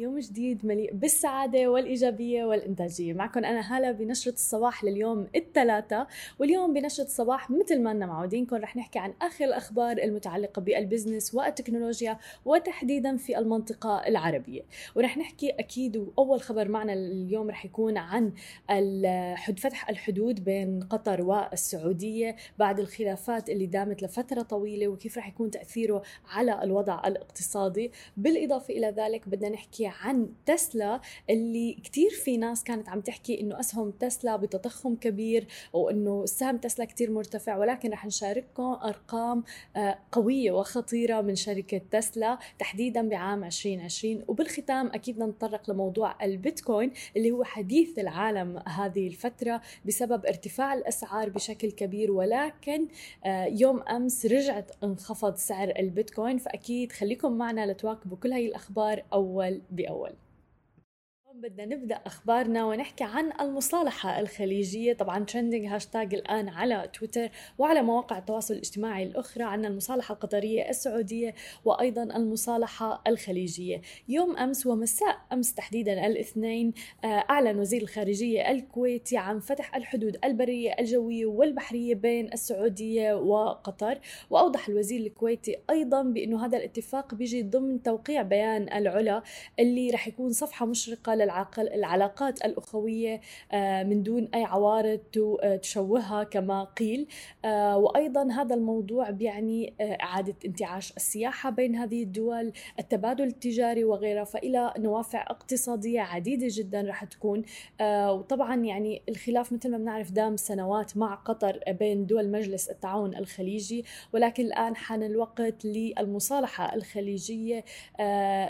يوم 0.00 0.18
جديد 0.18 0.66
مليء 0.66 0.94
بالسعادة 0.94 1.68
والإيجابية 1.68 2.44
والإنتاجية 2.44 3.12
معكم 3.12 3.44
أنا 3.44 3.76
هالة 3.76 3.92
بنشرة 3.92 4.32
الصباح 4.32 4.84
لليوم 4.84 5.26
الثلاثاء 5.36 6.06
واليوم 6.38 6.74
بنشرة 6.74 7.04
الصباح 7.04 7.50
مثل 7.50 7.82
ما 7.82 7.90
أننا 7.90 8.06
معودينكم 8.06 8.56
رح 8.56 8.76
نحكي 8.76 8.98
عن 8.98 9.14
آخر 9.22 9.44
الأخبار 9.44 9.98
المتعلقة 9.98 10.60
بالبزنس 10.60 11.34
والتكنولوجيا 11.34 12.18
وتحديدا 12.44 13.16
في 13.16 13.38
المنطقة 13.38 14.06
العربية. 14.06 14.62
ورح 14.96 15.18
نحكي 15.18 15.50
أكيد 15.50 15.96
وأول 15.96 16.40
خبر 16.40 16.68
معنا 16.68 16.92
اليوم 16.92 17.50
رح 17.50 17.64
يكون 17.64 17.98
عن 17.98 18.32
فتح 19.56 19.88
الحدود 19.88 20.44
بين 20.44 20.80
قطر 20.82 21.22
والسعودية 21.22 22.36
بعد 22.58 22.80
الخلافات 22.80 23.50
اللي 23.50 23.66
دامت 23.66 24.02
لفترة 24.02 24.42
طويلة 24.42 24.88
وكيف 24.88 25.18
رح 25.18 25.28
يكون 25.28 25.50
تأثيره 25.50 26.02
على 26.28 26.62
الوضع 26.62 27.02
الاقتصادي. 27.06 27.92
بالإضافة 28.16 28.74
إلى 28.74 28.86
ذلك 28.86 29.28
بدنا 29.28 29.48
نحكي 29.48 29.89
عن 29.90 30.28
تسلا 30.46 31.00
اللي 31.30 31.74
كتير 31.84 32.10
في 32.10 32.36
ناس 32.36 32.64
كانت 32.64 32.88
عم 32.88 33.00
تحكي 33.00 33.40
إنه 33.40 33.60
أسهم 33.60 33.90
تسلا 33.90 34.36
بتضخم 34.36 34.94
كبير 34.94 35.46
وإنه 35.72 36.26
سهم 36.26 36.56
تسلا 36.56 36.84
كتير 36.84 37.10
مرتفع 37.10 37.56
ولكن 37.56 37.90
رح 37.90 38.06
نشارككم 38.06 38.62
أرقام 38.62 39.44
آه، 39.76 39.98
قوية 40.12 40.52
وخطيرة 40.52 41.20
من 41.20 41.34
شركة 41.34 41.80
تسلا 41.90 42.38
تحديدا 42.58 43.08
بعام 43.08 43.44
2020 43.44 44.24
وبالختام 44.28 44.86
أكيد 44.86 45.18
نتطرق 45.18 45.70
لموضوع 45.70 46.24
البيتكوين 46.24 46.92
اللي 47.16 47.30
هو 47.30 47.44
حديث 47.44 47.98
العالم 47.98 48.62
هذه 48.68 49.06
الفترة 49.06 49.60
بسبب 49.84 50.26
ارتفاع 50.26 50.74
الأسعار 50.74 51.28
بشكل 51.28 51.70
كبير 51.70 52.12
ولكن 52.12 52.88
آه، 53.24 53.44
يوم 53.44 53.82
أمس 53.82 54.26
رجعت 54.26 54.70
انخفض 54.84 55.36
سعر 55.36 55.72
البيتكوين. 55.78 56.38
فأكيد 56.38 56.92
خليكم 56.92 57.32
معنا 57.32 57.72
لتواكبوا 57.72 58.16
كل 58.16 58.32
هاي 58.32 58.46
الأخبار 58.46 59.04
أول 59.12 59.60
بأول. 59.82 60.16
بدنا 61.40 61.64
نبدأ 61.64 61.94
أخبارنا 61.94 62.64
ونحكي 62.64 63.04
عن 63.04 63.32
المصالحة 63.40 64.20
الخليجية. 64.20 64.92
طبعا 64.92 65.24
trending 65.24 65.66
hashtag 65.66 66.14
الآن 66.14 66.48
على 66.48 66.90
تويتر 66.92 67.28
وعلى 67.58 67.82
مواقع 67.82 68.18
التواصل 68.18 68.54
الاجتماعي 68.54 69.02
الأخرى 69.02 69.44
عن 69.44 69.64
المصالحة 69.64 70.14
القطرية 70.14 70.68
السعودية 70.68 71.34
وأيضا 71.64 72.02
المصالحة 72.02 73.02
الخليجية. 73.06 73.80
يوم 74.08 74.36
أمس 74.36 74.66
ومساء 74.66 75.18
أمس 75.32 75.54
تحديدا 75.54 76.06
الاثنين 76.06 76.72
آه، 77.04 77.06
أعلن 77.06 77.58
وزير 77.58 77.82
الخارجية 77.82 78.50
الكويتي 78.50 79.16
عن 79.16 79.38
فتح 79.38 79.76
الحدود 79.76 80.18
البرية 80.24 80.76
الجوية 80.78 81.26
والبحرية 81.26 81.94
بين 81.94 82.32
السعودية 82.32 83.14
وقطر. 83.14 83.98
وأوضح 84.30 84.68
الوزير 84.68 85.00
الكويتي 85.00 85.56
أيضا 85.70 86.02
بأنه 86.02 86.46
هذا 86.46 86.58
الاتفاق 86.58 87.14
بيجي 87.14 87.42
ضمن 87.42 87.82
توقيع 87.82 88.22
بيان 88.22 88.62
العلا 88.72 89.22
اللي 89.58 89.90
رح 89.90 90.08
يكون 90.08 90.32
صفحة 90.32 90.66
مشرقة 90.66 91.14
العلاقات 91.58 92.44
الأخوية 92.44 93.20
آه، 93.52 93.82
من 93.82 94.02
دون 94.02 94.28
أي 94.34 94.44
عوارض 94.44 95.00
آه، 95.42 95.56
تشوهها 95.56 96.24
كما 96.24 96.64
قيل. 96.64 97.06
آه، 97.44 97.76
وأيضا 97.76 98.32
هذا 98.32 98.54
الموضوع 98.54 99.10
بيعني 99.10 99.74
إعادة 99.80 100.34
انتعاش 100.44 100.92
السياحة 100.96 101.50
بين 101.50 101.76
هذه 101.76 102.02
الدول 102.02 102.52
التبادل 102.78 103.24
التجاري 103.24 103.84
وغيرها 103.84 104.24
فإلى 104.24 104.74
نوافع 104.78 105.22
اقتصادية 105.22 106.00
عديدة 106.00 106.46
جدا 106.50 106.80
رح 106.88 107.04
تكون. 107.04 107.42
وطبعا 107.82 108.56
يعني 108.56 109.02
الخلاف 109.08 109.52
مثل 109.52 109.70
ما 109.70 109.78
بنعرف 109.78 110.10
دام 110.10 110.36
سنوات 110.36 110.96
مع 110.96 111.14
قطر 111.14 111.60
بين 111.68 112.06
دول 112.06 112.30
مجلس 112.30 112.70
التعاون 112.70 113.16
الخليجي 113.16 113.84
ولكن 114.12 114.44
الآن 114.44 114.76
حان 114.76 115.02
الوقت 115.02 115.64
للمصالحة 115.64 116.74
الخليجية. 116.74 117.64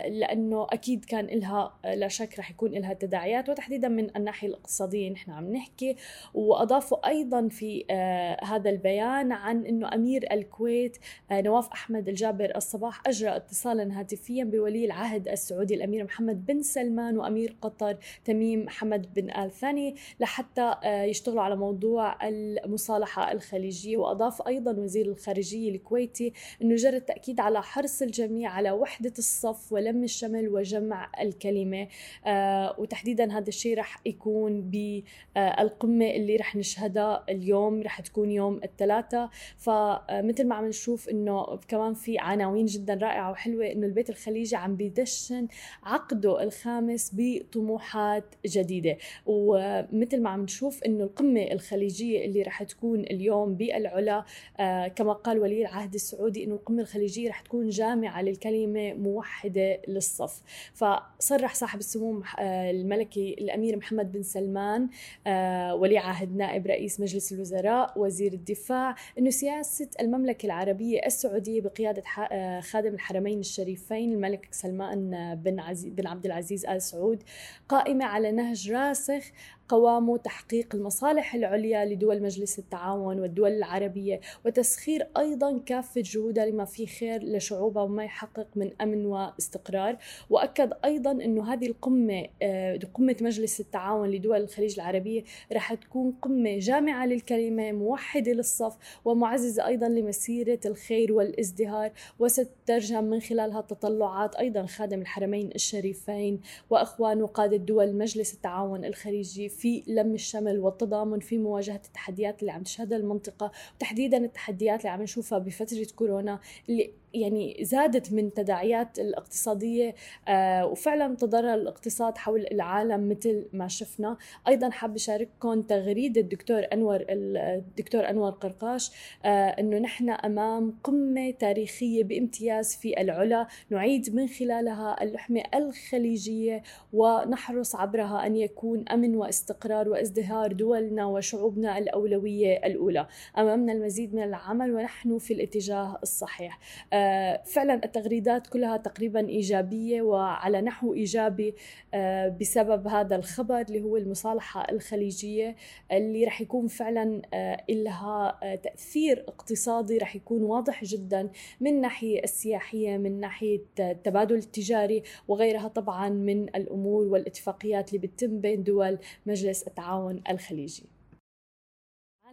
لأنه 0.09 0.67
أكيد 0.69 1.05
كان 1.05 1.25
لها 1.25 1.73
لا 1.83 2.07
شك 2.07 2.39
رح 2.39 2.51
يكون 2.51 2.70
لها 2.79 2.93
تداعيات 2.93 3.49
وتحديدا 3.49 3.87
من 3.87 4.17
الناحية 4.17 4.47
الاقتصادية 4.47 5.09
نحن 5.09 5.31
عم 5.31 5.53
نحكي. 5.53 5.95
وأضافوا 6.33 7.07
أيضا 7.07 7.47
في 7.47 7.85
آه 7.89 8.43
هذا 8.43 8.69
البيان 8.69 9.31
عن 9.31 9.65
أنه 9.65 9.93
أمير 9.93 10.33
الكويت 10.33 10.97
آه 11.31 11.41
نواف 11.41 11.69
أحمد 11.71 12.09
الجابر 12.09 12.55
الصباح 12.55 13.01
أجرى 13.07 13.35
اتصالا 13.35 13.99
هاتفيا 13.99 14.43
بولي 14.43 14.85
العهد 14.85 15.27
السعودي 15.27 15.75
الأمير 15.75 16.03
محمد 16.03 16.45
بن 16.45 16.61
سلمان 16.61 17.17
وأمير 17.17 17.55
قطر 17.61 17.97
تميم 18.25 18.65
محمد 18.65 19.13
بن 19.13 19.29
آل 19.31 19.51
ثاني 19.51 19.95
لحتى 20.19 20.75
آه 20.83 21.03
يشتغلوا 21.03 21.41
على 21.41 21.55
موضوع 21.55 22.27
المصالحة 22.27 23.31
الخليجية. 23.31 23.97
وأضاف 23.97 24.47
أيضا 24.47 24.71
وزير 24.71 25.05
الخارجية 25.05 25.71
الكويتي 25.71 26.33
أنه 26.61 26.75
جرى 26.75 26.97
التأكيد 26.97 27.39
على 27.39 27.61
حرص 27.61 28.01
الجميع 28.01 28.49
على 28.49 28.71
وحدة 28.71 29.13
الصف 29.17 29.73
ولم 29.73 30.03
الشمل 30.03 30.49
وجمع 30.49 31.11
الكلمة. 31.21 31.87
آه 32.25 32.60
وتحديدا 32.77 33.31
هذا 33.37 33.47
الشيء 33.47 33.77
رح 33.77 34.01
يكون 34.05 34.61
بالقمة 34.61 36.05
اللي 36.05 36.35
رح 36.35 36.55
نشهدها 36.55 37.23
اليوم 37.29 37.81
رح 37.81 38.01
تكون 38.01 38.31
يوم 38.31 38.59
الثلاثاء 38.63 39.29
فمثل 39.57 40.47
ما 40.47 40.55
عم 40.55 40.65
نشوف 40.65 41.09
إنه 41.09 41.59
كمان 41.67 41.93
في 41.93 42.19
عناوين 42.19 42.65
جدا 42.65 42.93
رائعة 42.93 43.31
وحلوة 43.31 43.71
إنه 43.71 43.85
البيت 43.85 44.09
الخليجي 44.09 44.55
عم 44.55 44.75
بيدشن 44.75 45.47
عقده 45.83 46.43
الخامس 46.43 47.11
بطموحات 47.13 48.35
جديدة. 48.45 48.97
ومثل 49.25 50.21
ما 50.21 50.29
عم 50.29 50.43
نشوف 50.43 50.83
إنه 50.83 51.03
القمة 51.03 51.41
الخليجية 51.41 52.25
اللي 52.25 52.41
رح 52.41 52.63
تكون 52.63 52.99
اليوم 52.99 53.55
بالعلا 53.55 54.25
آه، 54.59 54.87
كما 54.87 55.13
قال 55.13 55.39
ولي 55.39 55.61
العهد 55.61 55.93
السعودي 55.93 56.43
إنه 56.43 56.55
القمة 56.55 56.81
الخليجية 56.81 57.29
رح 57.29 57.41
تكون 57.41 57.69
جامعة 57.69 58.21
للكلمة 58.21 58.93
موحدة 58.93 59.81
للصف. 59.87 60.41
فصرح 60.73 61.55
صاحب 61.55 61.79
السمو 61.79 62.23
آه، 62.39 62.40
الملكي 62.41 63.35
الأمير 63.39 63.77
محمد 63.77 64.11
بن 64.11 64.23
سلمان 64.23 64.89
آه، 65.27 65.75
ولي 65.75 65.97
عهد 65.97 66.35
نائب 66.35 66.67
رئيس 66.67 66.99
مجلس 66.99 67.33
الوزراء 67.33 67.99
وزير 67.99 68.33
الدفاع 68.33 68.95
إنه 69.19 69.29
سياسة 69.29 69.89
المملكة 70.01 70.45
العربية 70.45 71.05
السعودية 71.05 71.61
بقيادة 71.61 72.03
آه، 72.31 72.59
خادم 72.59 72.93
الحرمين 72.93 73.39
الشريفين 73.39 74.13
الملك 74.13 74.47
سلمان 74.51 75.35
بن 75.35 75.59
عزيز 75.59 75.93
بن 75.93 76.07
عبد 76.07 76.25
العزيز 76.25 76.65
آل 76.65 76.81
سعود 76.81 77.23
قائمة 77.69 78.05
على 78.05 78.31
نهج 78.31 78.71
راسخ 78.71 79.23
قوامه 79.71 80.17
تحقيق 80.17 80.75
المصالح 80.75 81.35
العليا 81.35 81.85
لدول 81.85 82.21
مجلس 82.21 82.59
التعاون 82.59 83.19
والدول 83.19 83.51
العربية 83.51 84.21
وتسخير 84.45 85.07
أيضا 85.17 85.59
كافة 85.65 86.01
جهودها 86.05 86.45
لما 86.45 86.65
فيه 86.65 86.85
خير 86.85 87.23
لشعوبها 87.23 87.83
وما 87.83 88.03
يحقق 88.03 88.47
من 88.55 88.71
أمن 88.81 89.05
واستقرار. 89.05 89.97
وأكد 90.29 90.73
أيضا 90.85 91.11
أنه 91.11 91.53
هذه 91.53 91.67
القمة 91.67 92.27
آه، 92.41 92.79
قمة 92.93 93.15
مجلس 93.21 93.59
التعاون 93.59 94.09
لدول 94.11 94.41
الخليج 94.41 94.79
العربية 94.79 95.23
رح 95.53 95.73
تكون 95.73 96.13
قمة 96.21 96.57
جامعة 96.59 97.05
للكلمة 97.05 97.71
موحدة 97.71 98.31
للصف 98.31 98.77
ومعززة 99.05 99.67
أيضا 99.67 99.87
لمسيرة 99.87 100.59
الخير 100.65 101.13
والازدهار 101.13 101.91
وستترجم 102.19 103.03
من 103.03 103.19
خلالها 103.19 103.61
تطلعات 103.61 104.35
أيضا 104.35 104.65
خادم 104.65 105.01
الحرمين 105.01 105.49
الشريفين 105.55 106.41
وأخوان 106.69 107.21
وقادة 107.21 107.57
دول 107.57 107.95
مجلس 107.95 108.33
التعاون 108.33 108.85
الخليجي 108.85 109.49
في 109.49 109.60
لم 109.87 110.13
الشمل 110.13 110.59
والتضامن 110.59 111.19
في 111.19 111.37
مواجهة 111.37 111.81
التحديات 111.85 112.41
اللي 112.41 112.51
عم 112.51 112.63
تشهدها 112.63 112.97
المنطقة 112.97 113.51
وتحديدا 113.75 114.17
التحديات 114.17 114.79
اللي 114.79 114.89
عم 114.89 115.01
نشوفها 115.01 115.39
بفترة 115.39 115.87
كورونا 115.95 116.39
اللي 116.69 116.91
يعني 117.13 117.57
زادت 117.61 118.13
من 118.13 118.33
تداعيات 118.33 118.99
الاقتصادية 118.99 119.95
آه 120.27 120.65
وفعلا 120.65 121.15
تضرر 121.15 121.53
الاقتصاد 121.53 122.17
حول 122.17 122.45
العالم 122.51 123.09
مثل 123.09 123.45
ما 123.53 123.67
شفنا. 123.67 124.17
أيضا 124.47 124.69
حاب 124.69 124.95
أشارككم 124.95 125.61
تغريدة 125.61 126.21
الدكتور 126.21 126.61
أنور 126.73 127.05
الدكتور 127.09 128.09
أنور 128.09 128.31
قرقاش 128.31 128.91
آه 129.25 129.27
أنه 129.49 129.77
نحن 129.77 130.09
أمام 130.09 130.77
قمة 130.83 131.31
تاريخية 131.31 132.03
بامتياز 132.03 132.75
في 132.75 133.01
العلا. 133.01 133.47
نعيد 133.69 134.15
من 134.15 134.27
خلالها 134.27 135.03
اللحمة 135.03 135.43
الخليجية 135.55 136.63
ونحرص 136.93 137.75
عبرها 137.75 138.25
أن 138.25 138.35
يكون 138.35 138.87
أمن 138.89 139.15
واستقرار 139.15 139.89
وازدهار 139.89 140.53
دولنا 140.53 141.05
وشعوبنا 141.05 141.77
الأولوية 141.77 142.57
الأولى. 142.57 143.07
أمامنا 143.37 143.73
المزيد 143.73 144.15
من 144.15 144.23
العمل 144.23 144.75
ونحن 144.75 145.17
في 145.17 145.33
الاتجاه 145.33 145.99
الصحيح. 146.03 146.59
آه 146.93 147.00
فعلا 147.45 147.73
التغريدات 147.85 148.47
كلها 148.47 148.77
تقريبا 148.77 149.29
إيجابية 149.29 150.01
وعلى 150.01 150.61
نحو 150.61 150.93
إيجابي 150.93 151.55
آه، 151.93 152.27
بسبب 152.27 152.87
هذا 152.87 153.15
الخبر 153.15 153.61
اللي 153.61 153.81
هو 153.81 153.97
المصالحة 153.97 154.71
الخليجية 154.71 155.55
اللي 155.91 156.25
رح 156.25 156.41
يكون 156.41 156.67
فعلا 156.67 157.21
آه، 157.33 157.63
لها 157.69 158.39
آه، 158.43 158.55
تأثير 158.55 159.25
اقتصادي 159.27 159.97
رح 159.97 160.15
يكون 160.15 160.43
واضح 160.43 160.83
جدا 160.83 161.29
من 161.61 161.81
ناحية 161.81 162.23
السياحية 162.23 162.97
من 162.97 163.19
ناحية 163.19 163.61
التبادل 163.79 164.35
التجاري 164.35 165.03
وغيرها 165.27 165.67
طبعا 165.67 166.09
من 166.09 166.43
الأمور 166.55 167.05
والاتفاقيات 167.05 167.93
اللي 167.93 168.07
بتتم 168.07 168.41
بين 168.41 168.63
دول 168.63 168.97
مجلس 169.25 169.63
التعاون 169.67 170.21
الخليجي. 170.29 171.00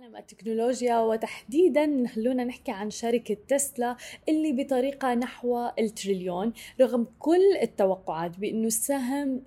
عالم 0.08 0.16
التكنولوجيا 0.16 0.99
وتحديدا 0.99 2.06
خلونا 2.06 2.44
نحكي 2.44 2.72
عن 2.72 2.90
شركة 2.90 3.37
تسلا 3.49 3.96
اللي 4.28 4.52
بطريقة 4.52 5.14
نحو 5.14 5.69
التريليون 5.78 6.52
رغم 6.81 7.06
كل 7.19 7.56
التوقعات 7.62 8.38
بأنه 8.38 8.66
السهم 8.66 9.43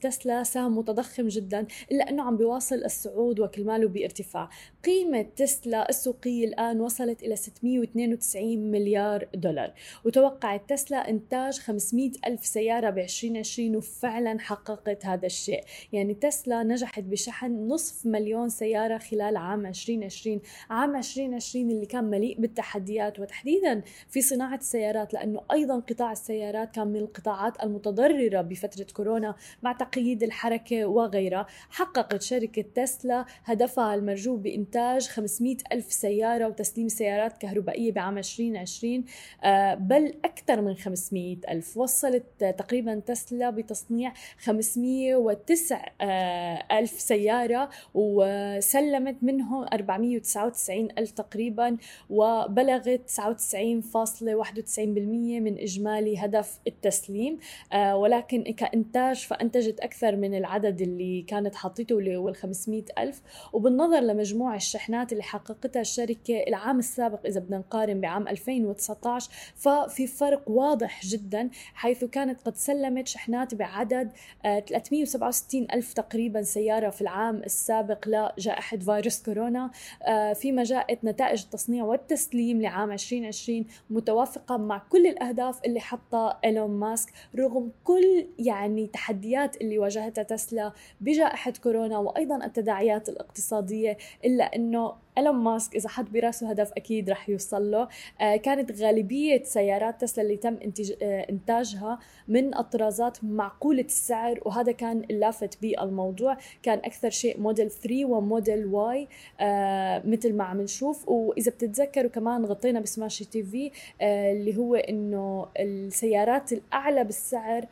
تسلا 0.00 0.42
سهم 0.42 0.78
متضخم 0.78 1.28
جدا 1.28 1.66
إلا 1.92 2.10
أنه 2.10 2.22
عم 2.22 2.36
بيواصل 2.36 2.84
الصعود 2.84 3.40
وكل 3.40 3.88
بارتفاع. 3.88 4.50
قيمة 4.84 5.26
تسلا 5.36 5.88
السوقية 5.88 6.44
الآن 6.44 6.80
وصلت 6.80 7.22
إلى 7.22 7.36
692 7.36 8.70
مليار 8.70 9.28
دولار 9.34 9.72
وتوقعت 10.04 10.70
تسلا 10.70 11.10
إنتاج 11.10 11.58
500 11.58 12.10
ألف 12.26 12.46
سيارة 12.46 12.90
ب 12.90 12.98
2020 12.98 13.76
وفعلا 13.76 14.40
حققت 14.40 15.06
هذا 15.06 15.26
الشيء. 15.26 15.64
يعني 15.92 16.14
تسلا 16.14 16.62
نجحت 16.62 17.02
بشحن 17.02 17.68
نصف 17.68 18.06
مليون 18.06 18.48
سيارة 18.48 18.98
خلال 18.98 19.36
عام 19.36 19.66
2020 19.66 20.40
عام 20.70 20.96
2020 20.96 21.70
اللي 21.70 21.86
كان 21.86 22.04
مليء 22.04 22.40
بالتحديات 22.40 23.20
وتحديدا 23.20 23.82
في 24.08 24.22
صناعة 24.22 24.56
السيارات 24.56 25.14
لأنه 25.14 25.40
أيضا 25.52 25.80
قطاع 25.80 26.12
السيارات 26.12 26.74
كان 26.74 26.86
من 26.86 26.96
القطاعات 26.96 27.62
المتضررة 27.62 28.40
بفترة 28.40 28.86
كورونا 28.92 29.34
مع 29.62 29.72
تقييد 29.72 30.22
الحركة 30.22 30.86
وغيرها. 30.86 31.46
حققت 31.70 32.22
شركة 32.22 32.64
تسلا 32.74 33.24
هدفها 33.44 33.94
المرجو 33.94 34.36
بإنتاج 34.36 34.73
500 34.78 35.56
ألف 35.72 35.92
سيارة 35.92 36.46
وتسليم 36.46 36.88
سيارات 36.88 37.38
كهربائية 37.38 37.92
بعام 37.92 38.18
2020 38.18 39.04
آه، 39.44 39.74
بل 39.74 40.14
أكثر 40.24 40.60
من 40.60 40.74
500 40.74 41.36
ألف. 41.50 41.76
وصلت 41.76 42.24
تقريبا 42.58 43.02
تسلا 43.06 43.50
بتصنيع 43.50 44.12
509 44.38 45.82
آه، 46.00 46.78
ألف 46.78 46.90
سيارة 46.90 47.70
وسلمت 47.94 49.16
منهم 49.22 49.66
499 49.72 50.88
ألف 50.98 51.10
تقريبا 51.10 51.76
وبلغت 52.10 53.00
99.91% 53.06 55.40
من 55.40 55.58
إجمالي 55.58 56.18
هدف 56.18 56.58
التسليم. 56.66 57.38
آه، 57.72 57.96
ولكن 57.96 58.42
كإنتاج 58.42 59.16
فأنتجت 59.16 59.80
أكثر 59.80 60.16
من 60.16 60.34
العدد 60.34 60.80
اللي 60.80 61.22
كانت 61.22 61.54
حاطته 61.54 61.98
اللي 61.98 62.16
هو 62.16 62.28
ال 62.28 62.36
500 62.36 62.84
ألف. 62.98 63.22
وبالنظر 63.52 64.00
لمجموع 64.00 64.56
الشحنات 64.64 65.12
اللي 65.12 65.22
حققتها 65.22 65.80
الشركة 65.80 66.44
العام 66.48 66.78
السابق 66.78 67.26
إذا 67.26 67.40
بدنا 67.40 67.58
نقارن 67.58 68.00
بعام 68.00 68.28
2019 68.28 69.30
ففي 69.56 70.06
فرق 70.06 70.50
واضح 70.50 71.06
جدا 71.06 71.50
حيث 71.74 72.04
كانت 72.04 72.40
قد 72.40 72.56
سلمت 72.56 73.08
شحنات 73.08 73.54
بعدد 73.54 74.12
367 74.42 75.66
آه، 75.70 75.74
ألف 75.74 75.92
تقريبا 75.92 76.42
سيارة 76.42 76.90
في 76.90 77.00
العام 77.00 77.36
السابق 77.36 78.08
لجائحة 78.08 78.76
فيروس 78.76 79.22
كورونا. 79.22 79.70
آه، 80.02 80.32
فيما 80.32 80.62
جاءت 80.62 81.04
نتائج 81.04 81.42
التصنيع 81.42 81.84
والتسليم 81.84 82.62
لعام 82.62 82.92
2020 82.92 83.66
متوافقة 83.90 84.56
مع 84.56 84.78
كل 84.78 85.06
الأهداف 85.06 85.64
اللي 85.64 85.80
حطها 85.80 86.40
إيلون 86.44 86.70
ماسك 86.70 87.12
رغم 87.36 87.70
كل 87.84 88.26
يعني 88.38 88.86
تحديات 88.86 89.60
اللي 89.60 89.78
واجهتها 89.78 90.22
تسلا 90.22 90.72
بجائحة 91.00 91.52
كورونا 91.62 91.98
وأيضا 91.98 92.44
التداعيات 92.44 93.08
الاقتصادية 93.08 93.98
إلا 94.24 94.53
أنه 94.54 95.03
إيلون 95.18 95.34
ماسك 95.34 95.76
إذا 95.76 95.88
حط 95.88 96.10
براسه 96.10 96.50
هدف 96.50 96.72
أكيد 96.72 97.10
رح 97.10 97.28
يوصل 97.28 97.70
له. 97.70 97.88
آه 98.20 98.36
كانت 98.36 98.72
غالبية 98.82 99.42
سيارات 99.42 100.00
تسلا 100.00 100.24
اللي 100.24 100.36
تم 100.36 100.58
آه 101.02 101.26
إنتاجها 101.30 101.98
من 102.28 102.58
الطرازات 102.58 103.24
معقولة 103.24 103.82
السعر 103.82 104.40
وهذا 104.44 104.72
كان 104.72 105.04
اللافت 105.10 105.62
بالموضوع. 105.62 106.36
كان 106.62 106.78
أكثر 106.78 107.10
شيء 107.10 107.40
موديل 107.40 107.70
3 107.70 108.04
و 108.04 108.14
Model 108.14 108.66
Y 108.66 109.08
آه 109.40 110.02
مثل 110.04 110.34
ما 110.34 110.44
عم 110.44 110.60
نشوف. 110.60 111.08
وإذا 111.08 111.50
بتتذكروا 111.50 112.10
كمان 112.10 112.44
غطينا 112.44 112.80
ب 112.80 113.24
Smashi 113.24 113.42
TV 113.42 113.70
اللي 114.02 114.56
هو 114.56 114.74
إنه 114.74 115.46
السيارات 115.56 116.52
الأعلى 116.52 117.04
بالسعر 117.04 117.66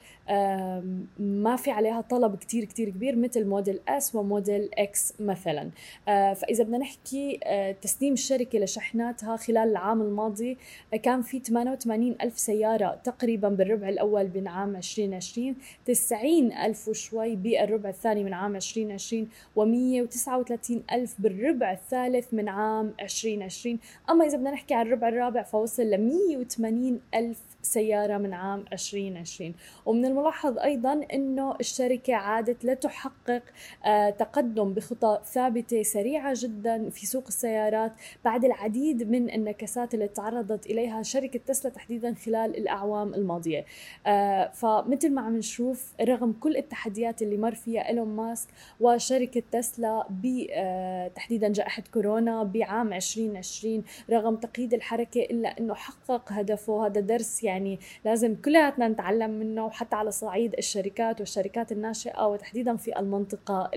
ما 1.18 1.56
في 1.56 1.70
عليها 1.70 2.00
طلب 2.00 2.36
كتير 2.36 2.64
كتير 2.64 2.90
كبير 2.90 3.16
مثل 3.16 3.46
Model 3.46 3.80
S 3.88 4.14
و 4.14 4.24
Model 4.24 4.70
X 4.74 5.14
مثلا. 5.20 5.70
فإذا 6.06 6.64
بدنا 6.64 6.78
نحكي 6.78 7.31
آه، 7.44 7.72
تسليم 7.72 8.12
الشركة 8.12 8.58
لشحناتها 8.58 9.36
خلال 9.36 9.68
العام 9.70 10.02
الماضي 10.02 10.58
آه، 10.94 10.96
كان 10.96 11.22
في 11.22 11.40
88 11.40 12.16
ألف 12.22 12.38
سيارة 12.38 13.00
تقريبا 13.04 13.48
بالربع 13.48 13.88
الأول 13.88 14.30
من 14.34 14.48
عام 14.48 14.76
2020 14.76 15.56
90 15.86 16.52
ألف 16.52 16.88
وشوي 16.88 17.36
بالربع 17.36 17.88
الثاني 17.88 18.24
من 18.24 18.34
عام 18.34 18.56
2020 18.56 19.28
و139 19.58 20.92
ألف 20.92 21.14
بالربع 21.18 21.72
الثالث 21.72 22.34
من 22.34 22.48
عام 22.48 22.94
2020 23.00 23.78
أما 24.10 24.24
إذا 24.26 24.36
بدنا 24.36 24.50
نحكي 24.50 24.74
عن 24.74 24.86
الربع 24.86 25.08
الرابع 25.08 25.42
فوصل 25.42 25.82
ل 25.82 25.98
180 25.98 27.00
ألف 27.14 27.38
سيارة 27.62 28.18
من 28.18 28.34
عام 28.34 28.64
2020 28.72 29.54
ومن 29.86 30.04
الملاحظ 30.04 30.58
أيضا 30.58 31.06
أنه 31.12 31.56
الشركة 31.60 32.14
عادت 32.14 32.64
لتحقق 32.64 33.42
آه، 33.84 34.10
تقدم 34.10 34.74
بخطى 34.74 35.20
ثابتة 35.24 35.82
سريعة 35.82 36.34
جدا 36.36 36.90
في 36.90 37.06
سوق 37.06 37.24
السيارات 37.28 37.92
بعد 38.24 38.44
العديد 38.44 39.10
من 39.10 39.30
النكسات 39.30 39.94
اللي 39.94 40.08
تعرضت 40.08 40.66
إليها 40.66 41.02
شركة 41.02 41.40
تسلا 41.46 41.70
تحديدا 41.70 42.14
خلال 42.14 42.56
الأعوام 42.56 43.14
الماضية. 43.14 43.64
آه، 44.06 44.48
فمثل 44.48 45.12
ما 45.12 45.20
عم 45.20 45.36
نشوف 45.36 45.92
رغم 46.00 46.32
كل 46.32 46.56
التحديات 46.56 47.22
اللي 47.22 47.36
مر 47.36 47.54
فيها 47.54 47.88
إيلون 47.88 48.08
ماسك 48.08 48.48
وشركة 48.80 49.42
تسلا 49.52 50.06
آه، 50.52 51.10
جائحة 51.30 51.82
كورونا 51.94 52.42
بعام 52.42 52.92
2020 52.92 53.84
رغم 54.10 54.36
تقييد 54.36 54.74
الحركة 54.74 55.20
إلا 55.20 55.58
أنه 55.58 55.74
حقق 55.74 56.32
هدفه 56.32 56.86
هذا 56.86 57.00
درس 57.00 57.44
يعني 57.44 57.51
يعني 57.52 57.78
لازم 58.04 58.34
كلياتنا 58.34 58.88
نتعلم 58.88 59.30
منه 59.30 59.66
وحتى 59.66 59.96
على 59.96 60.10
صعيد 60.10 60.54
الشركات 60.58 61.20
والشركات 61.20 61.72
الناشئة 61.72 62.26
وتحديدا 62.26 62.76
في 62.76 62.98
المنطقة 62.98 63.70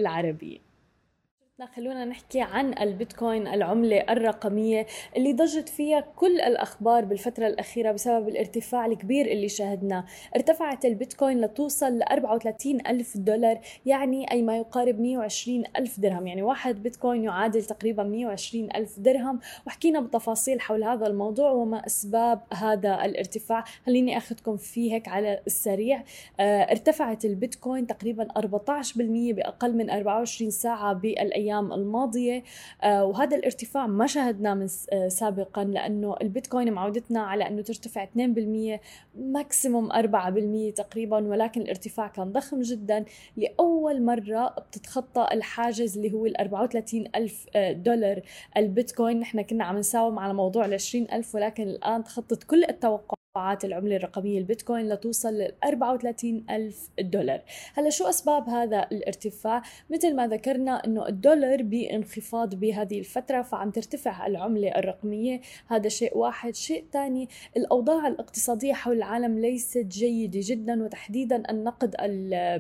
العربية 1.60 1.76
خلونا 1.76 2.06
نحكي 2.06 2.42
عن 2.42 2.78
البيتكوين 2.82 3.48
العملة 3.48 4.06
الرقمية 4.10 4.86
اللي 5.18 5.34
ضجت 5.34 5.70
فيها 5.70 6.00
كل 6.16 6.42
الأخبار 6.42 7.06
بالفترة 7.06 7.48
الأخيرة 7.48 7.92
بسبب 7.92 8.28
الارتفاع 8.28 8.86
الكبير 8.86 9.26
اللي 9.26 9.50
شاهدناه. 9.50 10.06
ارتفعت 10.36 10.86
البيتكوين 10.86 11.42
لتوصل 11.42 11.98
ل 11.98 12.04
34 12.04 12.88
ألف 12.88 13.18
دولار 13.18 13.60
يعني 13.86 14.32
أي 14.32 14.42
ما 14.42 14.58
يقارب 14.58 15.00
120 15.00 15.64
ألف 15.78 16.00
درهم. 16.00 16.28
يعني 16.28 16.42
واحد 16.42 16.84
بيتكوين 16.84 17.24
يعادل 17.24 17.64
تقريبا 17.64 18.04
120 18.04 18.70
ألف 18.76 19.00
درهم. 19.00 19.40
وحكينا 19.68 20.00
بتفاصيل 20.00 20.62
حول 20.62 20.84
هذا 20.84 21.08
الموضوع 21.08 21.52
وما 21.52 21.86
أسباب 21.86 22.42
هذا 22.54 23.06
الارتفاع. 23.06 23.64
خليني 23.86 24.18
أخذكم 24.18 24.58
فيه 24.58 24.94
هيك 24.94 25.08
على 25.08 25.42
السريع. 25.48 26.04
آه 26.40 26.62
ارتفعت 26.62 27.26
البيتكوين 27.26 27.88
تقريبا 27.88 28.28
14% 28.38 29.34
بأقل 29.34 29.76
من 29.78 29.90
24 29.90 30.52
ساعة 30.52 30.94
بالأيام. 30.94 31.45
الأيام 31.46 31.74
الماضية. 31.74 32.44
آه، 32.84 33.06
وهذا 33.06 33.38
الارتفاع 33.38 33.88
ما 33.88 34.08
شاهدناه 34.08 34.54
من 34.54 34.68
آه، 34.94 35.08
سابقا 35.08 35.64
لأنه 35.64 36.16
البيتكوين 36.22 36.74
معودتنا 36.74 37.20
على 37.20 37.48
أنه 37.48 37.62
ترتفع 37.62 38.04
2% 38.04 38.82
ماكسيموم 39.16 39.92
4% 39.92 40.74
تقريبا 40.74 41.28
ولكن 41.28 41.62
الارتفاع 41.62 42.08
كان 42.08 42.32
ضخم 42.32 42.62
جدا. 42.62 43.06
لأول 43.38 44.02
مرة 44.02 44.48
بتتخطى 44.48 45.28
الحاجز 45.32 45.98
اللي 45.98 46.14
هو 46.14 46.26
ال 46.26 46.38
34 46.38 47.08
ألف 47.16 47.46
آه، 47.56 47.72
دولار 47.72 48.22
البيتكوين. 48.58 49.20
نحن 49.20 49.42
كنا 49.42 49.64
عم 49.64 49.78
نساوم 49.78 50.20
على 50.20 50.34
موضوع 50.34 50.66
ال 50.66 50.74
20 50.74 51.08
ألف 51.14 51.36
ولكن 51.36 51.64
الآن 51.64 52.04
تخطت 52.04 52.44
كل 52.44 52.64
التوقعات. 52.64 53.25
توقعات 53.36 53.66
العملة 53.66 53.96
الرقمية 53.96 54.40
البيتكوين 54.40 54.90
لتوصل 54.90 55.34
ل 55.34 55.52
34 55.66 56.46
ألف 56.50 56.90
دولار. 57.00 57.42
هلا 57.74 57.90
شو 57.90 58.10
أسباب 58.10 58.50
هذا 58.50 58.88
الارتفاع؟ 58.92 59.62
مثل 59.90 60.16
ما 60.16 60.28
ذكرنا 60.28 60.86
أنه 60.86 61.08
الدولار 61.08 61.64
بانخفاض 61.64 62.56
بهذه 62.56 63.00
الفترة 63.00 63.42
فعم 63.42 63.72
ترتفع 63.72 64.28
العملة 64.28 64.68
الرقمية. 64.68 65.42
هذا 65.68 65.90
شيء 65.90 66.18
واحد. 66.18 66.56
شيء 66.56 66.86
ثاني 66.94 67.30
الأوضاع 67.58 68.08
الاقتصادية 68.08 68.74
حول 68.74 68.98
العالم 68.98 69.40
ليست 69.40 69.86
جيدة 69.88 70.40
جدا 70.44 70.84
وتحديدا 70.84 71.44
النقد 71.50 71.96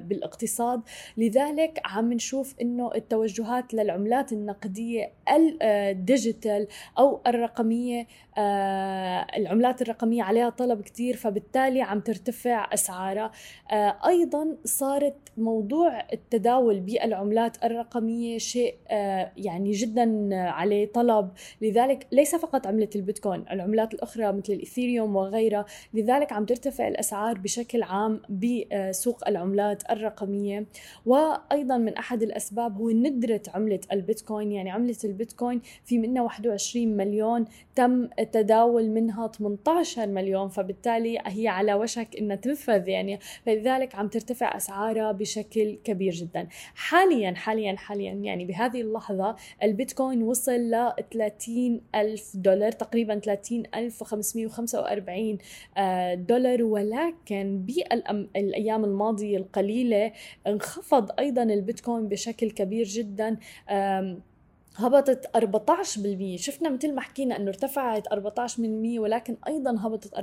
بالاقتصاد. 0.10 0.82
لذلك 1.18 1.80
عم 1.86 2.14
نشوف 2.14 2.56
أنه 2.62 2.92
التوجهات 2.96 3.74
للعملات 3.74 4.32
النقدية 4.32 5.12
الديجيتال 5.62 6.68
أو 7.00 7.22
الرقمية 7.28 8.08
آه، 8.38 9.28
العملات 9.38 9.82
الرقمية 9.82 10.24
عليها 10.24 10.50
طلب 10.50 10.65
طلب 10.66 10.82
كتير 10.82 11.16
فبالتالي 11.16 11.82
عم 11.82 12.00
ترتفع 12.00 12.70
أسعارها 12.74 13.32
آه، 13.72 13.98
أيضا 14.08 14.58
صارت 14.64 15.16
موضوع 15.38 16.08
التداول 16.14 16.80
بالعملات 16.80 17.64
الرقمية 17.64 18.38
شيء 18.38 18.76
آه، 18.88 19.32
يعني 19.38 19.72
جدا 19.72 20.36
عليه 20.36 20.92
طلب. 20.92 21.32
لذلك 21.62 22.08
ليس 22.12 22.36
فقط 22.36 22.68
عملة 22.68 22.90
البيتكوين 22.96 23.46
العملات 23.52 23.94
الأخرى 23.94 24.32
مثل 24.32 24.54
الإثيريوم 24.54 25.16
وغيرها. 25.16 25.66
لذلك 25.94 26.32
عم 26.32 26.46
ترتفع 26.46 26.88
الأسعار 26.88 27.38
بشكل 27.38 27.84
عام 27.84 28.22
بسوق 28.30 29.28
العملات 29.28 29.92
الرقمية. 29.92 30.66
وأيضا 31.06 31.78
من 31.78 31.94
أحد 31.94 32.24
الأسباب 32.24 32.78
هو 32.78 32.90
ندرة 32.90 33.42
عملة 33.54 33.80
البيتكوين. 33.92 34.52
يعني 34.52 34.72
عملة 34.72 34.98
البيتكوين 35.04 35.62
في 35.84 35.98
منها 35.98 36.24
21 36.24 36.98
مليون 36.98 37.46
تم 37.76 38.10
التداول 38.20 38.90
منها 38.90 39.28
18 39.28 40.08
مليون 40.08 40.48
فبالتالي 40.56 41.18
هي 41.26 41.48
على 41.48 41.74
وشك 41.74 42.08
إنها 42.20 42.36
تنفذ 42.36 42.88
يعني. 42.88 43.20
فلذلك 43.46 43.96
عم 43.96 44.08
ترتفع 44.08 44.58
أسعارها 44.58 45.12
بشكل 45.12 45.78
كبير 45.84 46.14
جدا. 46.14 46.48
حاليا 46.76 47.34
حاليا 47.34 47.76
حاليا 47.76 48.14
يعني 48.14 48.46
بهذه 48.46 48.82
اللحظة 48.82 49.36
البيتكوين 49.64 50.24
وصل 50.24 50.52
ل 50.52 50.94
30 51.14 51.82
ألف 51.96 52.32
دولار 52.36 52.72
تقريبا 52.72 53.20
30 53.20 53.64
ألف 53.76 54.04
545 54.04 55.38
آه، 55.78 56.14
دولار. 56.14 56.64
ولكن 56.64 57.66
بالأيام 57.66 58.86
الماضية 58.86 59.38
القليلة 59.38 60.12
انخفض 60.48 61.12
أيضا 61.20 61.44
البيتكوين 61.44 62.08
بشكل 62.08 62.52
كبير 62.52 62.86
جدا. 62.86 63.38
هبطت 64.78 65.26
14% 65.38 66.36
شفنا 66.36 66.70
مثل 66.70 66.94
ما 66.94 67.02
حكينا 67.02 67.38
إنه 67.38 67.48
ارتفعت 67.48 68.08
14% 68.08 68.14
ولكن 68.98 69.38
أيضا 69.48 69.72
هبطت 69.80 70.16
14% 70.16 70.20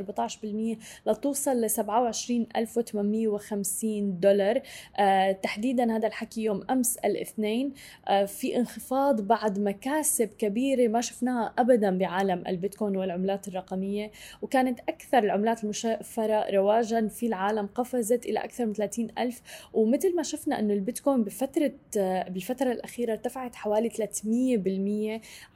لتوصل 1.07 1.61
ل 1.61 1.71
27850 1.71 4.21
دولار. 4.21 4.61
آه 4.99 5.33
تحديدا 5.33 5.97
هذا 5.97 6.07
الحكي 6.09 6.43
يوم 6.43 6.65
أمس 6.71 6.97
الاثنين. 6.97 7.73
آه 8.09 8.25
في 8.25 8.57
انخفاض 8.57 9.21
بعد 9.21 9.59
مكاسب 9.59 10.29
كبيرة 10.29 10.89
ما 10.89 11.01
شفناها 11.01 11.55
ابدا 11.59 11.99
بعالم 11.99 12.45
البيتكوين 12.49 12.97
والعملات 12.97 13.49
الرقمية 13.49 14.11
وكانت 14.43 14.81
أكثر 14.89 15.19
العملات 15.19 15.65
المشفرة 15.65 16.51
رواجا 16.51 17.09
في 17.09 17.27
العالم 17.27 17.67
قفزت 17.67 18.27
إلى 18.27 18.39
أكثر 18.39 18.67
من 18.67 18.73
30 18.73 19.09
ألف. 19.19 19.43
ومثل 19.73 20.17
ما 20.17 20.23
شفنا 20.23 20.59
إنه 20.59 20.75
البيتكوين 20.75 21.25
بفترة 21.25 21.73
آه 21.99 22.29
بالفترة 22.29 22.73
الأخيرة 22.73 23.13
ارتفعت 23.13 23.55
حوالي 23.55 23.89
300 23.89 24.42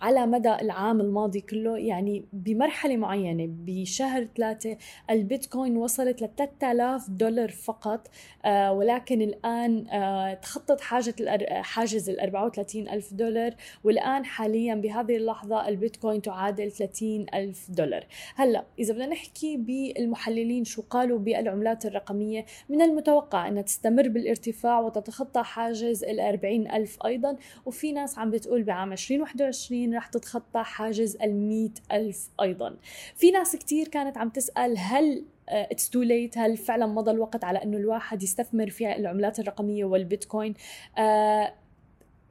على 0.00 0.26
مدى 0.26 0.54
العام 0.54 1.00
الماضي 1.00 1.40
كله 1.40 1.78
يعني 1.78 2.24
بمرحلة 2.32 2.96
معينة 2.96 3.46
بشهر 3.48 4.28
ثلاثة 4.36 4.76
البيتكوين 5.10 5.76
وصلت 5.76 6.22
ل 6.22 6.28
3000 6.36 7.10
دولار 7.10 7.48
فقط 7.50 8.08
آه 8.44 8.72
ولكن 8.72 9.22
الآن 9.22 9.86
آه 9.88 10.34
تخطت 10.34 10.80
حاجة 10.80 11.14
حاجز 11.62 12.10
ال 12.10 12.20
34 12.20 12.88
ألف 12.88 13.14
دولار 13.14 13.54
والآن 13.84 14.24
حاليا 14.24 14.74
بهذه 14.74 15.16
اللحظة 15.16 15.68
البيتكوين 15.68 16.22
تعادل 16.22 16.70
30 16.70 17.26
ألف 17.34 17.70
دولار. 17.70 18.06
هلأ 18.34 18.64
إذا 18.78 18.94
بدنا 18.94 19.06
نحكي 19.06 19.56
بالمحللين 19.56 20.64
شو 20.64 20.82
قالوا 20.90 21.18
بالعملات 21.18 21.86
الرقمية 21.86 22.46
من 22.68 22.82
المتوقع 22.82 23.48
أنها 23.48 23.62
تستمر 23.62 24.08
بالارتفاع 24.08 24.80
وتتخطى 24.80 25.42
حاجز 25.42 26.04
ال 26.04 26.20
40 26.20 26.70
ألف 26.70 26.98
أيضا 27.06 27.36
وفي 27.66 27.92
ناس 27.92 28.18
عم 28.18 28.30
بتقول 28.30 28.62
بعام 28.76 28.92
2021 28.92 29.94
رح 29.94 30.06
تتخطى 30.06 30.62
حاجز 30.62 31.16
ال 31.16 31.70
ألف 31.92 32.28
أيضا. 32.40 32.76
في 33.14 33.30
ناس 33.30 33.56
كتير 33.56 33.88
كانت 33.88 34.18
عم 34.18 34.28
تسأل 34.28 34.74
هل 34.78 35.24
it's 35.48 35.90
too 35.90 36.02
late 36.02 36.38
هل 36.38 36.56
فعلا 36.56 36.86
مضى 36.86 37.10
الوقت 37.10 37.44
على 37.44 37.62
إنه 37.62 37.76
الواحد 37.76 38.22
يستثمر 38.22 38.70
في 38.70 38.96
العملات 38.96 39.38
الرقمية 39.38 39.84
والبيتكوين؟ 39.84 40.54
آه 40.98 41.54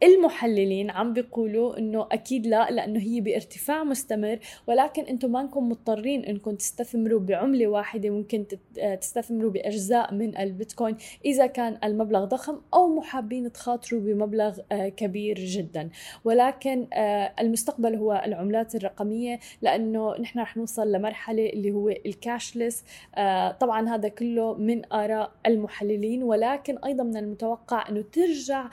المحللين 0.06 0.90
عم 0.90 1.14
بيقولوا 1.14 1.78
إنه 1.78 2.08
أكيد 2.12 2.48
لا 2.48 2.72
لأنه 2.72 3.00
هي 3.00 3.22
بارتفاع 3.22 3.84
مستمر 3.84 4.40
ولكن 4.68 5.04
إنتم 5.04 5.32
ما 5.32 5.42
انكم 5.42 5.70
مضطرين 5.70 6.26
إنكم 6.26 6.56
تستثمروا 6.56 7.20
بعملة 7.20 7.68
واحدة 7.68 8.10
ممكن 8.10 8.46
تستثمروا 9.02 9.52
بأجزاء 9.52 10.14
من 10.14 10.38
البيتكوين 10.38 10.98
إذا 11.26 11.48
كان 11.48 11.78
المبلغ 11.84 12.26
ضخم 12.26 12.62
أو 12.74 12.96
محابين 12.96 13.52
تخاطروا 13.52 14.02
بمبلغ 14.02 14.60
آه، 14.72 14.90
كبير 14.90 15.40
جدا. 15.40 15.90
ولكن 16.26 16.88
آه، 16.94 17.34
المستقبل 17.40 17.96
هو 17.96 18.24
العملات 18.26 18.76
الرقمية 18.76 19.40
لأنه 19.62 20.16
نحن 20.18 20.40
رح 20.40 20.58
نوصل 20.58 20.92
لمرحلة 20.92 21.46
اللي 21.46 21.72
هو 21.72 21.90
الكاشلس. 21.90 22.84
آه، 23.16 23.52
طبعا 23.52 23.90
هذا 23.90 24.08
كله 24.08 24.54
من 24.54 24.94
آراء 24.94 25.32
المحللين 25.46 26.24
ولكن 26.24 26.78
أيضا 26.78 27.04
من 27.04 27.18
المتوقع 27.18 27.90
إنه 27.90 28.04
ترجع 28.12 28.70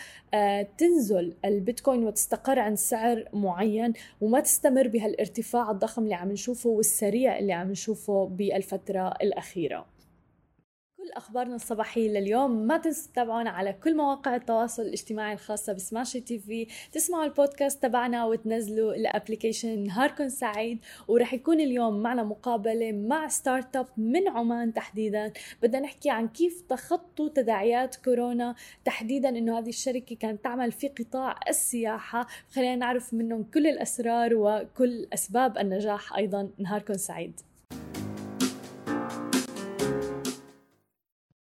تنزل 0.79 1.22
تنزل 1.23 1.35
البيتكوين 1.45 2.05
وتستقر 2.05 2.59
عند 2.59 2.77
سعر 2.77 3.25
معين 3.33 3.93
وما 4.21 4.41
تستمر 4.41 4.89
بهالارتفاع 4.89 5.71
الضخم 5.71 6.03
اللي 6.03 6.15
عم 6.15 6.33
نشوفه 6.33 6.71
والسريع 6.71 7.39
اللي 7.39 7.53
عم 7.53 7.71
نشوفه 7.71 8.27
بالفترة 8.27 9.15
الأخيرة. 9.23 9.92
كل 11.03 11.11
أخبارنا 11.13 11.55
الصباحية 11.55 12.09
لليوم 12.09 12.51
ما 12.51 12.79
تنسوا 12.79 13.13
تتابعونا 13.13 13.51
على 13.51 13.73
كل 13.73 13.97
مواقع 13.97 14.37
التواصل 14.37 14.83
الاجتماعي 14.83 15.33
الخاصة 15.33 15.73
ب 15.73 16.21
Smashi 16.21 16.39
TV. 16.39 16.67
تسمعوا 16.93 17.25
البودكاست 17.25 17.83
تبعنا 17.83 18.25
وتنزلوا 18.25 18.95
ال 18.95 19.02
application 19.02 19.85
نهاركم 19.85 20.29
سعيد 20.29 20.79
ورح 21.09 21.35
يكون 21.35 21.61
اليوم 21.61 22.03
معنا 22.03 22.23
مقابلة 22.23 22.93
مع 22.93 23.29
startup 23.29 23.87
من 23.97 24.29
عمان 24.29 24.75
تحديدا. 24.75 25.33
بدنا 25.63 25.81
نحكي 25.81 26.11
عن 26.11 26.29
كيف 26.29 26.61
تخطوا 26.69 27.29
تداعيات 27.29 27.97
كورونا 27.97 28.55
تحديدا 28.85 29.29
إنه 29.29 29.59
هذه 29.59 29.69
الشركة 29.69 30.17
كانت 30.17 30.45
تعمل 30.45 30.73
في 30.73 30.89
قطاع 30.89 31.41
السياحة. 31.49 32.27
خلينا 32.51 32.77
نعرف 32.77 33.15
منهم 33.15 33.43
كل 33.43 33.67
الأسرار 33.67 34.35
وكل 34.35 35.07
أسباب 35.13 35.59
النجاح 35.59 36.17
أيضا. 36.17 36.51
نهاركم 36.59 36.95
سعيد. 36.95 37.41